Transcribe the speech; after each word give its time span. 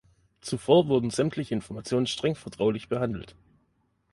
Zuvor 0.39 0.87
wurden 0.87 1.11
sämtliche 1.11 1.53
Informationen 1.53 2.07
streng 2.07 2.33
vertraulich 2.33 2.89
behandelt. 2.89 3.35